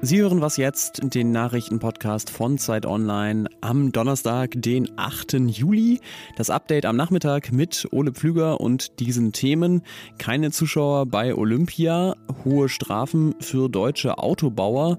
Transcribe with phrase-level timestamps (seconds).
[0.00, 5.34] Sie hören was jetzt, den Nachrichtenpodcast von Zeit Online am Donnerstag, den 8.
[5.48, 6.00] Juli.
[6.36, 9.82] Das Update am Nachmittag mit Ole Pflüger und diesen Themen.
[10.18, 12.14] Keine Zuschauer bei Olympia,
[12.44, 14.98] hohe Strafen für deutsche Autobauer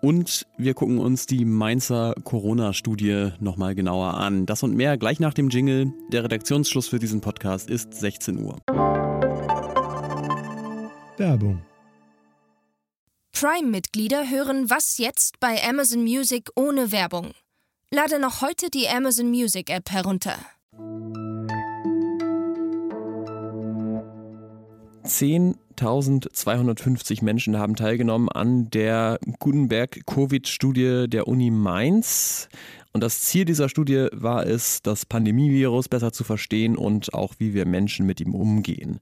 [0.00, 4.46] und wir gucken uns die Mainzer Corona-Studie nochmal genauer an.
[4.46, 5.92] Das und mehr gleich nach dem Jingle.
[6.10, 8.56] Der Redaktionsschluss für diesen Podcast ist 16 Uhr.
[11.18, 11.60] Werbung
[13.32, 17.32] Prime-Mitglieder hören Was jetzt bei Amazon Music ohne Werbung.
[17.90, 20.36] Lade noch heute die Amazon Music App herunter.
[25.04, 32.50] 10.250 Menschen haben teilgenommen an der Gutenberg-Covid-Studie der Uni Mainz.
[32.98, 37.54] Und das Ziel dieser Studie war es, das Pandemievirus besser zu verstehen und auch wie
[37.54, 38.98] wir Menschen mit ihm umgehen.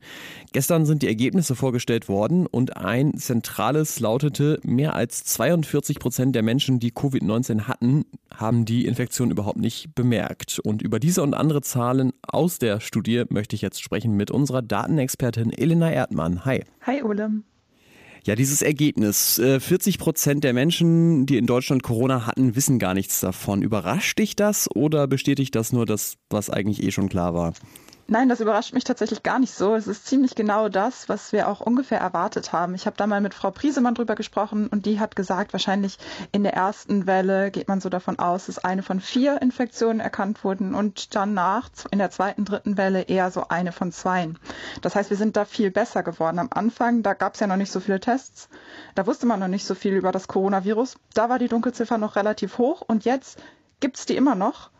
[0.52, 6.42] Gestern sind die Ergebnisse vorgestellt worden und ein zentrales lautete, mehr als 42 Prozent der
[6.42, 10.58] Menschen, die Covid-19 hatten, haben die Infektion überhaupt nicht bemerkt.
[10.58, 14.60] Und über diese und andere Zahlen aus der Studie möchte ich jetzt sprechen mit unserer
[14.60, 16.44] Datenexpertin Elena Erdmann.
[16.44, 16.64] Hi.
[16.83, 17.31] Hi, Ole.
[18.27, 19.41] Ja, dieses Ergebnis.
[19.41, 23.62] 40 äh, Prozent der Menschen, die in Deutschland Corona hatten, wissen gar nichts davon.
[23.62, 27.54] Überrascht dich das oder bestätigt das nur das, was eigentlich eh schon klar war?
[28.09, 29.75] Nein, das überrascht mich tatsächlich gar nicht so.
[29.75, 32.77] Es ist ziemlich genau das, was wir auch ungefähr erwartet haben.
[32.77, 35.99] Ich habe da mal mit Frau Priesemann drüber gesprochen und die hat gesagt, wahrscheinlich
[36.31, 40.45] in der ersten Welle geht man so davon aus, dass eine von vier Infektionen erkannt
[40.45, 44.39] wurden und danach in der zweiten, dritten Welle eher so eine von zweien.
[44.83, 46.39] Das heißt, wir sind da viel besser geworden.
[46.39, 48.49] Am Anfang, da gab es ja noch nicht so viele Tests,
[48.95, 50.97] da wusste man noch nicht so viel über das Coronavirus.
[51.15, 53.43] Da war die Dunkelziffer noch relativ hoch und jetzt
[53.81, 54.71] gibt es die immer noch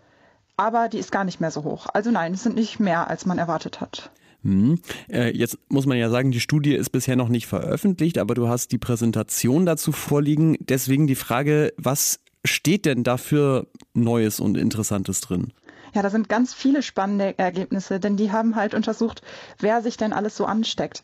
[0.57, 1.87] aber die ist gar nicht mehr so hoch.
[1.93, 4.11] Also nein, es sind nicht mehr, als man erwartet hat.
[4.43, 4.81] Hm.
[5.11, 8.49] Äh, jetzt muss man ja sagen, die Studie ist bisher noch nicht veröffentlicht, aber du
[8.49, 10.57] hast die Präsentation dazu vorliegen.
[10.61, 15.53] Deswegen die Frage, was steht denn dafür Neues und Interessantes drin?
[15.95, 19.23] Ja, da sind ganz viele spannende Ergebnisse, denn die haben halt untersucht,
[19.59, 21.03] wer sich denn alles so ansteckt.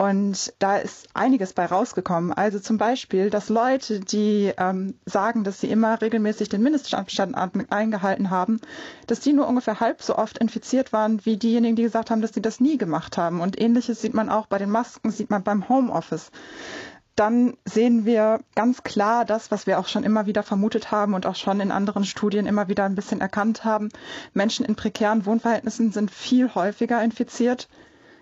[0.00, 2.32] Und da ist einiges bei rausgekommen.
[2.32, 8.30] Also zum Beispiel, dass Leute, die ähm, sagen, dass sie immer regelmäßig den Mindestabstand eingehalten
[8.30, 8.60] haben,
[9.08, 12.32] dass die nur ungefähr halb so oft infiziert waren wie diejenigen, die gesagt haben, dass
[12.32, 13.40] sie das nie gemacht haben.
[13.40, 16.30] Und ähnliches sieht man auch bei den Masken, sieht man beim Homeoffice
[17.18, 21.26] dann sehen wir ganz klar das, was wir auch schon immer wieder vermutet haben und
[21.26, 23.88] auch schon in anderen Studien immer wieder ein bisschen erkannt haben.
[24.34, 27.68] Menschen in prekären Wohnverhältnissen sind viel häufiger infiziert.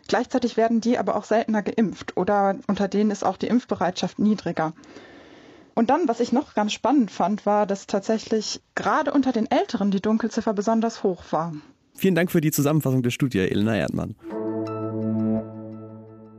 [0.08, 4.72] Gleichzeitig werden die aber auch seltener geimpft oder unter denen ist auch die Impfbereitschaft niedriger.
[5.74, 9.90] Und dann, was ich noch ganz spannend fand, war, dass tatsächlich gerade unter den Älteren
[9.90, 11.52] die Dunkelziffer besonders hoch war.
[11.94, 14.14] Vielen Dank für die Zusammenfassung der Studie, Elena Erdmann.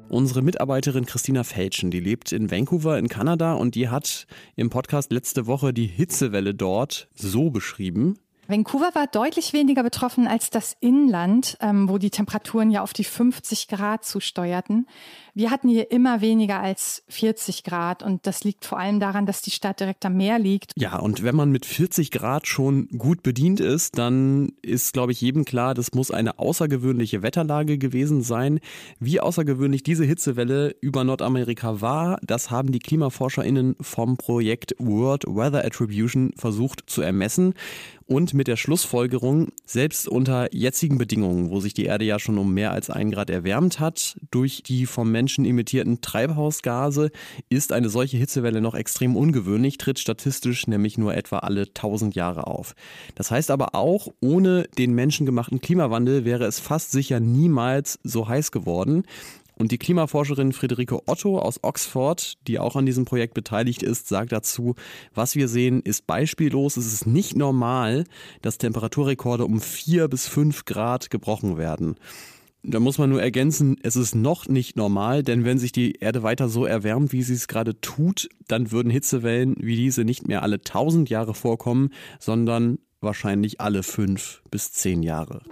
[0.09, 5.11] Unsere Mitarbeiterin Christina Felschen, die lebt in Vancouver in Kanada und die hat im Podcast
[5.11, 8.17] letzte Woche die Hitzewelle dort so beschrieben.
[8.47, 13.03] Vancouver war deutlich weniger betroffen als das Inland, ähm, wo die Temperaturen ja auf die
[13.03, 14.87] 50 Grad zusteuerten.
[15.33, 19.41] Wir hatten hier immer weniger als 40 Grad und das liegt vor allem daran, dass
[19.41, 20.71] die Stadt direkt am Meer liegt.
[20.75, 25.21] Ja, und wenn man mit 40 Grad schon gut bedient ist, dann ist, glaube ich,
[25.21, 28.59] jedem klar, das muss eine außergewöhnliche Wetterlage gewesen sein.
[28.99, 35.65] Wie außergewöhnlich diese Hitzewelle über Nordamerika war, das haben die KlimaforscherInnen vom Projekt World Weather
[35.65, 37.53] Attribution versucht zu ermessen
[38.07, 42.53] und mit der Schlussfolgerung, selbst unter jetzigen Bedingungen, wo sich die Erde ja schon um
[42.53, 47.11] mehr als ein Grad erwärmt hat, durch die vom Menschen imitierten Treibhausgase,
[47.49, 52.47] ist eine solche Hitzewelle noch extrem ungewöhnlich, tritt statistisch nämlich nur etwa alle 1000 Jahre
[52.47, 52.73] auf.
[53.15, 58.51] Das heißt aber auch, ohne den menschengemachten Klimawandel wäre es fast sicher niemals so heiß
[58.51, 59.03] geworden.
[59.57, 64.31] Und die Klimaforscherin Friederike Otto aus Oxford, die auch an diesem Projekt beteiligt ist, sagt
[64.31, 64.75] dazu,
[65.15, 66.77] was wir sehen, ist beispiellos.
[66.77, 68.05] Es ist nicht normal,
[68.41, 71.95] dass Temperaturrekorde um vier bis fünf Grad gebrochen werden.
[72.63, 76.21] Da muss man nur ergänzen, es ist noch nicht normal, denn wenn sich die Erde
[76.21, 80.43] weiter so erwärmt, wie sie es gerade tut, dann würden Hitzewellen wie diese nicht mehr
[80.43, 85.43] alle tausend Jahre vorkommen, sondern wahrscheinlich alle fünf bis zehn Jahre.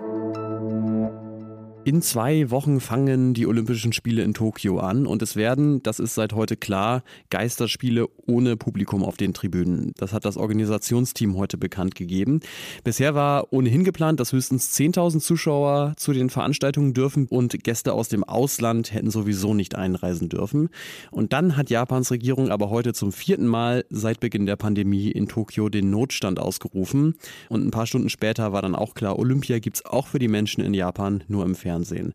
[1.85, 6.15] In zwei Wochen fangen die Olympischen Spiele in Tokio an und es werden, das ist
[6.15, 9.91] seit heute klar, Geisterspiele ohne Publikum auf den Tribünen.
[9.97, 12.39] Das hat das Organisationsteam heute bekannt gegeben.
[12.83, 18.09] Bisher war ohnehin geplant, dass höchstens 10.000 Zuschauer zu den Veranstaltungen dürfen und Gäste aus
[18.09, 20.69] dem Ausland hätten sowieso nicht einreisen dürfen.
[21.11, 25.27] Und dann hat Japans Regierung aber heute zum vierten Mal seit Beginn der Pandemie in
[25.27, 27.13] Tokio den Notstand ausgerufen.
[27.47, 30.63] Und ein paar Stunden später war dann auch klar, Olympia gibt's auch für die Menschen
[30.63, 31.74] in Japan nur im Fernsehen.
[31.75, 32.13] Fernsehen.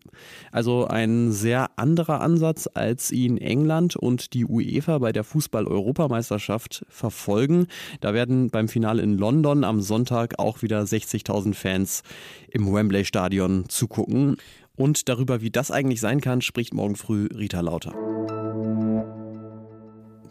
[0.53, 7.67] Also ein sehr anderer Ansatz, als ihn England und die UEFA bei der Fußball-Europameisterschaft verfolgen.
[8.01, 12.03] Da werden beim Finale in London am Sonntag auch wieder 60.000 Fans
[12.51, 14.37] im Wembley-Stadion zugucken.
[14.77, 18.10] Und darüber, wie das eigentlich sein kann, spricht morgen früh Rita Lauter.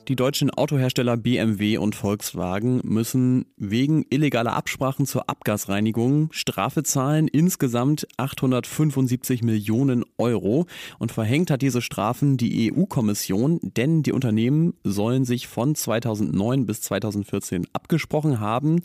[0.10, 8.08] Die deutschen Autohersteller BMW und Volkswagen müssen wegen illegaler Absprachen zur Abgasreinigung Strafe zahlen, insgesamt
[8.18, 10.66] 875 Millionen Euro.
[10.98, 16.82] Und verhängt hat diese Strafen die EU-Kommission, denn die Unternehmen sollen sich von 2009 bis
[16.82, 18.82] 2014 abgesprochen haben,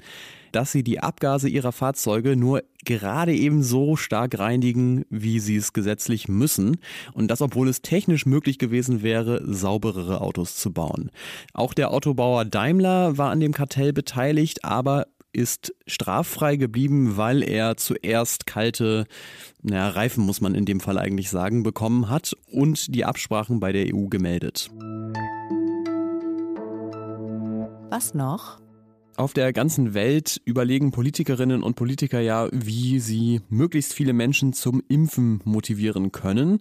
[0.55, 5.73] dass sie die Abgase ihrer Fahrzeuge nur gerade eben so stark reinigen, wie sie es
[5.73, 6.79] gesetzlich müssen.
[7.13, 11.11] Und das, obwohl es technisch möglich gewesen wäre, sauberere Autos zu bauen.
[11.53, 17.77] Auch der Autobauer Daimler war an dem Kartell beteiligt, aber ist straffrei geblieben, weil er
[17.77, 19.07] zuerst kalte
[19.63, 23.73] naja, Reifen, muss man in dem Fall eigentlich sagen, bekommen hat und die Absprachen bei
[23.73, 24.71] der EU gemeldet.
[27.91, 28.64] Was noch?
[29.17, 34.83] Auf der ganzen Welt überlegen Politikerinnen und Politiker ja, wie sie möglichst viele Menschen zum
[34.89, 36.59] Impfen motivieren können.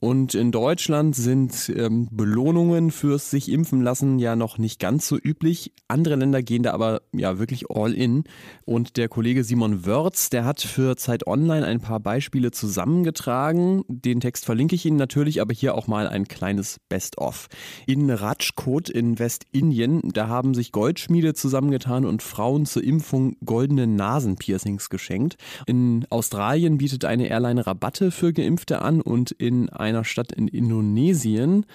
[0.00, 5.16] Und in Deutschland sind ähm, Belohnungen fürs sich impfen lassen ja noch nicht ganz so
[5.16, 5.72] üblich.
[5.88, 8.24] Andere Länder gehen da aber ja wirklich all in.
[8.66, 13.82] Und der Kollege Simon Wörz, der hat für Zeit Online ein paar Beispiele zusammengetragen.
[13.88, 17.46] Den Text verlinke ich Ihnen natürlich, aber hier auch mal ein kleines Best-of.
[17.86, 23.86] In Rajkot in Westindien, da haben sich Goldschmiede zusammengetan getan und Frauen zur Impfung goldene
[23.86, 25.36] Nasenpiercings geschenkt.
[25.66, 31.66] In Australien bietet eine Airline Rabatte für Geimpfte an und in einer Stadt in Indonesien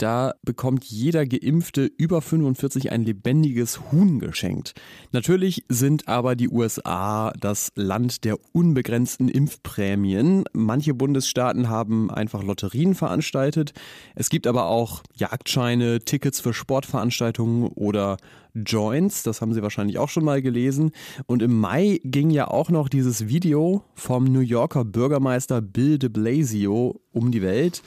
[0.00, 4.74] da bekommt jeder Geimpfte über 45 ein lebendiges Huhn geschenkt.
[5.12, 10.44] Natürlich sind aber die USA das Land der unbegrenzten Impfprämien.
[10.52, 13.72] Manche Bundesstaaten haben einfach Lotterien veranstaltet.
[14.14, 18.16] Es gibt aber auch Jagdscheine, Tickets für Sportveranstaltungen oder
[18.54, 19.22] Joints.
[19.22, 20.92] Das haben Sie wahrscheinlich auch schon mal gelesen.
[21.26, 26.08] Und im Mai ging ja auch noch dieses Video vom New Yorker Bürgermeister Bill de
[26.08, 27.82] Blasio um die Welt.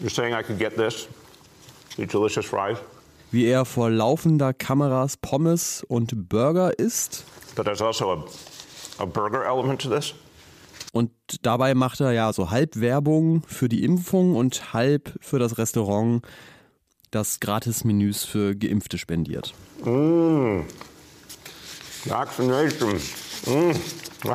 [0.00, 1.08] You're saying I could get this?
[1.96, 2.78] These delicious fries?
[3.30, 7.24] Wie er vor laufender Kameras Pommes und Burger isst.
[7.54, 8.24] But there's also a,
[9.02, 10.14] a burger element to this.
[10.92, 11.10] Und
[11.42, 16.22] dabei macht er ja so halb Werbung für die Impfung und halb für das Restaurant,
[17.10, 19.54] das Gratis-Menüs für Geimpfte spendiert.
[19.84, 20.64] Mmh.
[22.04, 23.00] Vaccination.
[23.46, 23.74] Mmh.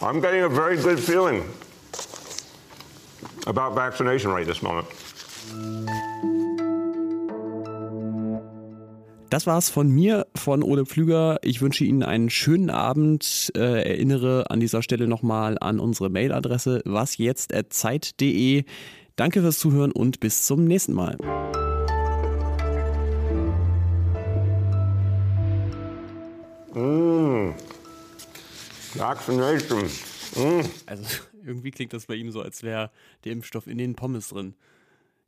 [0.00, 1.42] I'm getting a very good feeling
[3.46, 4.86] about vaccination right this moment.
[9.30, 11.38] Das war's von mir, von Ole Pflüger.
[11.42, 13.50] Ich wünsche Ihnen einen schönen Abend.
[13.56, 18.64] Äh, erinnere an dieser Stelle nochmal an unsere Mailadresse wasjetzt.zeit.de.
[19.16, 21.16] Danke fürs Zuhören und bis zum nächsten Mal.
[26.74, 27.54] Mmh.
[28.94, 30.13] Vaccination.
[30.86, 31.04] Also
[31.44, 32.90] irgendwie klingt das bei ihm so, als wäre
[33.24, 34.54] der Impfstoff in den Pommes drin.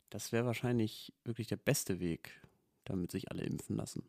[0.09, 2.41] Das wäre wahrscheinlich wirklich der beste Weg,
[2.85, 4.03] damit sich alle impfen lassen.